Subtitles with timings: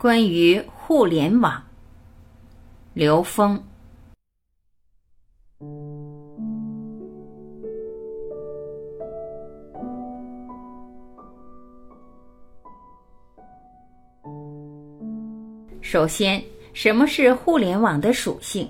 [0.00, 1.62] 关于互联网，
[2.94, 3.62] 刘峰。
[15.82, 16.42] 首先，
[16.72, 18.66] 什么是互联网的属性？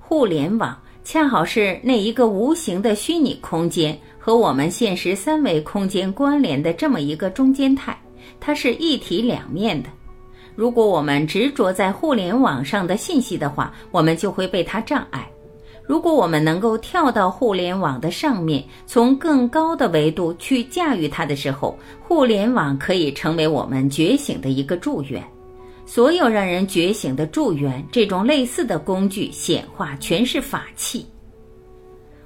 [0.00, 7.96] 互联网恰好是那一个无形的虚拟空间和我们现实三维空间关联的这么一个中间态，
[8.40, 9.88] 它是一体两面的。
[10.56, 15.28] 如果我们执着在互联网上的信息的话，我们就会被它障碍。
[15.86, 25.22] 如果我们能够跳到互联网的上面，从更高的维度去驾驭它的时候，互联网可以成为我们觉醒的一个助缘。
[25.84, 31.04] 所有让人觉醒的助缘，这种类似的工具显化，全是法器。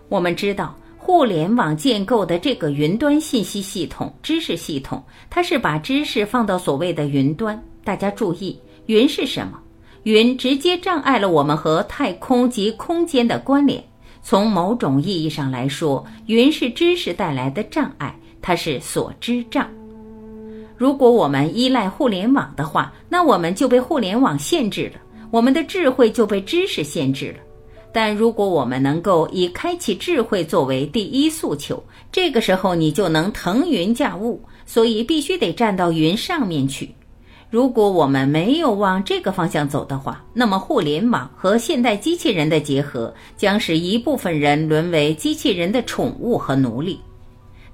[0.09, 7.61] 我们知道，互联网建构的这个云端信息系统、知识系统，它是把知识放到所谓的云端。
[7.89, 9.59] 大家注意，云是什么？
[10.03, 13.83] 云直接障碍了我们和太空及空间的关联。
[14.23, 19.67] 从某种意义上来说，云是知识带来的障碍，它是所知障。
[20.77, 27.39] 如果我们依赖互联网的话，那我们就被互联网限制了，我们的智慧就被知识限制了。
[27.91, 31.83] 但如果我们能够以开启智慧作为第一诉求，
[32.13, 34.39] 这个时候你就能腾云驾雾。
[34.67, 36.95] 所以必须得站到云上面去。
[37.51, 47.01] 如果我们没有往这个方向走的话，那么互联网和现代机器人的结合将使一部分人沦为机器人的宠物和奴隶。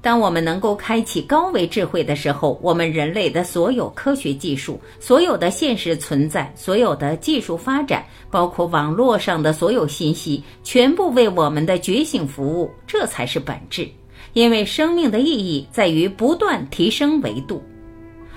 [0.01, 13.89] 当我们能够开启高维智慧的时候，我们人类的所有科学技术、所有的现实存在、所有的技术发展，包括网络上的所有信息，全部为我们的觉醒服务，这才是本质。
[14.35, 17.61] 因为生命的意义在于不断提升维度。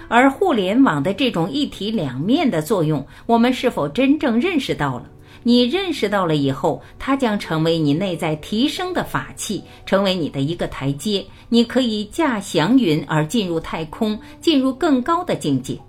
[0.08, 5.06] 而互联网的这种一体两面的作用，我们是否真正认识到了？
[5.44, 11.24] 你认识到了以后，它将成为你内在提升的法器，成为你的一个台阶。
[11.48, 15.80] 你可以驾祥云而进入太空，进入更高的境界。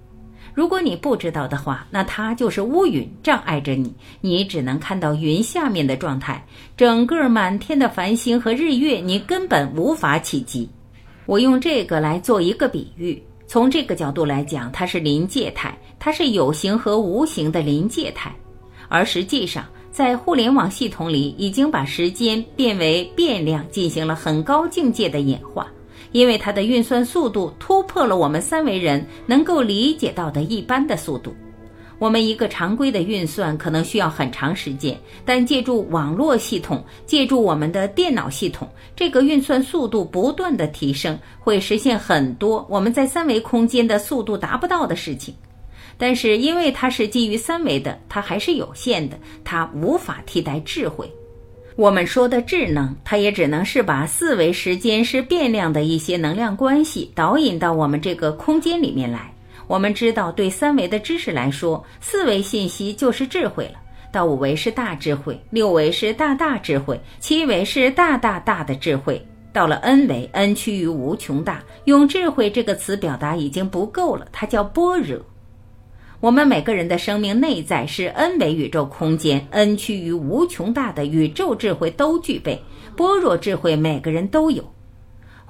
[0.55, 6.45] 如果你不知道的话，那它就是乌云障碍着你，你只能看到云下面的状态。
[6.77, 10.69] 整个满天的繁星和日月，你根本无法企及。
[11.27, 13.21] 我用这个来做一个比喻。
[13.49, 18.31] 从这个角度来讲，它是临界态，它是有形和无形的临界态。
[18.91, 25.67] 而实际上，在互联网系统里，已经把时间变为变量，进行了很高境界的演化。
[26.13, 31.35] 因为它的运算速度突破了我们三维人能够理解到的一般的速度。
[31.99, 45.35] 我们一个常规的运算可能需要很长时间，但借助网络系统，借助我们的电脑系统，这个运算速度不断的提升，会实现很多我们在三维空间的速度达不到的事情。
[45.97, 51.11] 但是因为它是基于三维的，它还是有限的，它无法替代智慧。
[51.75, 59.33] 我们说的智能，它也只能是把四维时间是变量的一些能量关系导引到我们这个空间里面来。
[59.69, 63.75] 我们知道，对三维的知识来说，四维信息就是智慧了；
[64.11, 69.23] 到五维是大智慧，六维是大大智慧，七维是大大大的智慧。
[69.53, 75.19] 到了 n 维，n 趋于无穷大，用智慧这个词表达已经不够了，它叫般若。
[76.21, 82.59] 我们每个人的生命内在是 n 维宇宙空间，n 趋于无穷大的宇宙智慧都具备，
[82.97, 84.65] 般若智慧每个人都有。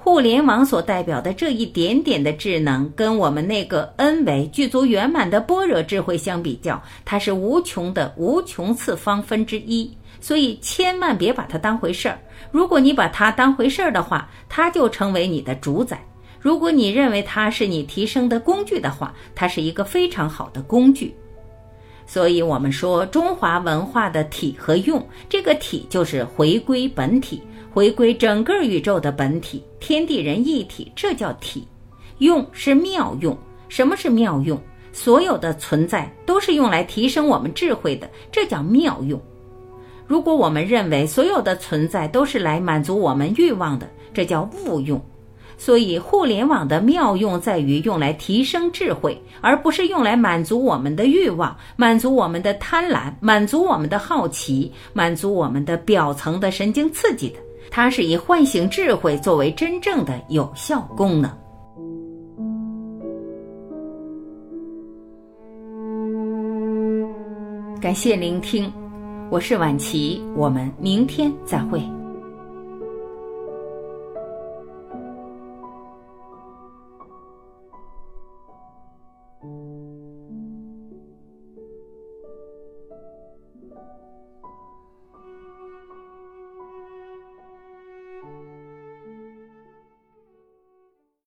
[0.01, 9.91] 互联网所代表的这一点点的智能，跟我们那个 n 维具足圆满的般若智慧相比较，它是无穷的无穷次方分之一。
[10.21, 12.17] 所以千万别把它当回事儿。
[12.49, 15.97] 如果你把它当回事儿的话，它就成为你的主宰；
[16.39, 21.13] 如果你认为它是你提升的工具的话，它是一个非常好的工具。
[22.09, 24.99] 所以我们说中华文化的体和用，
[25.29, 27.39] 这个体就是回归本体。
[27.71, 31.67] 回归整个宇宙的本体，天地人一体，这叫体。
[32.17, 33.37] 用是妙用，
[33.67, 34.59] 什么是妙用？
[34.91, 39.21] 所有的存在都是用来提升我们智慧的，这叫妙用。
[40.07, 44.99] 如果我们认为所有的存在都是来满足我们欲望的，这叫误用。
[45.61, 57.35] 所以，互联网的妙用在于用来提升智慧，而不是用来满足我们的欲望、满足我们的贪婪、满足我们的好奇、满足我们的表层的神经刺激的。
[57.69, 61.29] 它是以唤醒智慧作为真正的有效功能。
[67.81, 68.71] 感谢聆听，
[69.29, 71.98] 我是晚琪，我们明天再会。